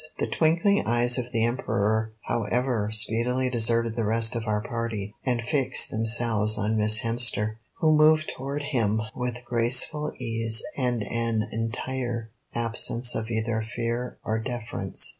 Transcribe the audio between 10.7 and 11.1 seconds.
and